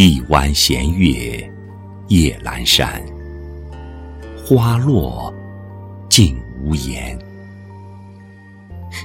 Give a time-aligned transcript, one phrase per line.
[0.00, 1.52] 一弯弦月
[2.06, 3.02] 夜阑珊，
[4.46, 5.34] 花落
[6.08, 7.18] 尽无言。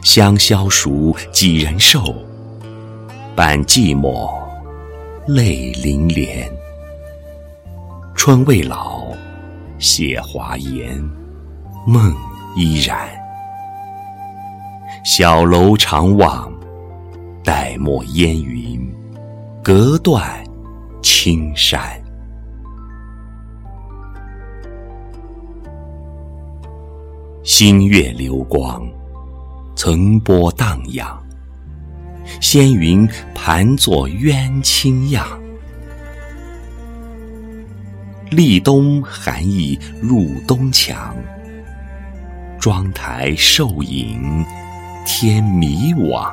[0.03, 2.13] 香消熟几人瘦？
[3.35, 4.31] 伴寂寞
[5.25, 6.47] 泪淋连。
[8.13, 9.01] 春未老，
[9.79, 10.95] 谢华颜，
[11.87, 12.15] 梦
[12.55, 13.09] 依然。
[15.03, 16.53] 小楼长望，
[17.43, 18.79] 待墨烟云，
[19.63, 20.23] 隔断
[21.03, 22.01] 青山。
[27.43, 28.81] 星月流光。
[29.75, 31.21] 层波荡漾，
[32.39, 35.27] 仙云盘坐鸳清样。
[38.29, 41.13] 立冬寒意入东墙，
[42.59, 44.45] 妆台瘦影
[45.05, 46.31] 添迷惘。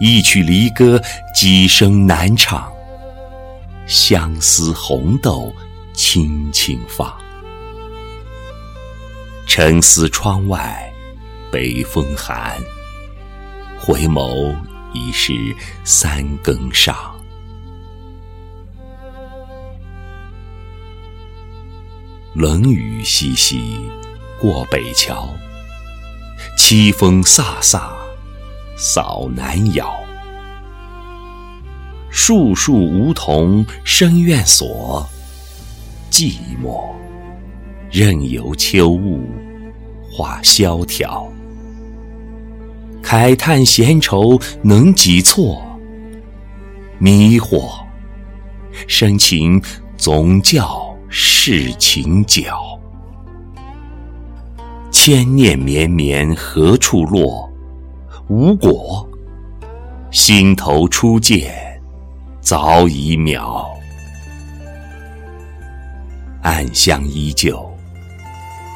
[0.00, 1.00] 一曲离歌
[1.34, 2.72] 几声难唱，
[3.88, 5.52] 相思红豆
[5.92, 7.12] 轻轻放。
[9.46, 10.84] 沉思窗外。
[11.50, 12.58] 北风寒，
[13.80, 14.54] 回眸
[14.92, 15.32] 已是
[15.82, 16.94] 三更上。
[22.34, 23.58] 冷雨淅淅
[24.38, 25.34] 过北桥，
[26.58, 27.80] 凄风飒飒
[28.76, 30.07] 扫南窑。
[32.20, 35.06] 树树梧桐深院锁，
[36.10, 36.90] 寂寞
[37.92, 39.22] 任由秋雾
[40.10, 41.30] 化萧条。
[43.00, 45.62] 慨叹闲愁能几错？
[46.98, 47.70] 迷惑
[48.88, 49.62] 深情
[49.96, 52.58] 总叫世情搅。
[54.90, 57.48] 千念绵绵何处落？
[58.26, 59.08] 无果，
[60.10, 61.67] 心头初见
[62.48, 63.66] 早已渺。
[66.40, 67.62] 暗香依旧，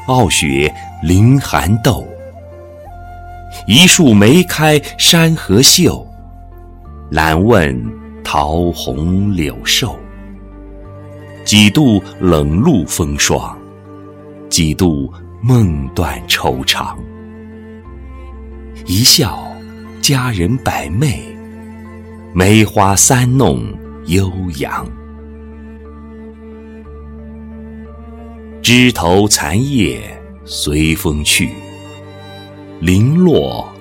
[0.05, 2.07] 傲雪凌寒斗。
[3.65, 6.07] 一树梅开山河秀，
[7.09, 7.75] 懒问
[8.23, 9.97] 桃红柳瘦。
[11.43, 13.57] 几度冷露风霜，
[14.51, 16.95] 几度梦断愁肠。
[18.85, 19.43] 一笑
[19.99, 21.32] 佳人百媚，
[22.35, 23.61] 梅花三弄
[24.07, 24.27] 悠
[24.57, 24.89] 扬。
[28.59, 30.01] 枝头残叶
[30.43, 31.51] 随风去。
[32.79, 33.71] 零落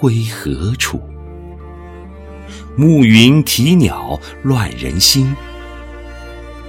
[0.00, 0.98] 归何处？
[2.76, 5.36] 暮云啼鸟乱人心。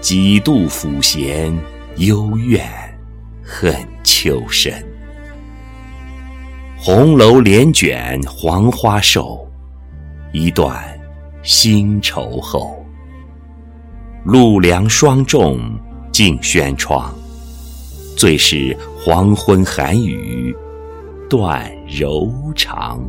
[0.02, 1.58] 几度抚弦
[1.96, 2.70] 幽怨
[3.42, 3.74] 恨
[4.04, 4.74] 秋深。
[6.78, 9.50] 红楼帘卷黄花瘦，
[10.34, 10.99] 一段
[11.44, 12.86] 新愁后。
[14.26, 15.60] 露凉霜重
[16.12, 17.14] 尽轩窗，
[18.18, 20.56] 最是黄昏寒雨。
[21.30, 23.02] 断柔肠。